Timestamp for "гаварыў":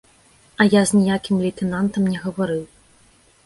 2.27-2.69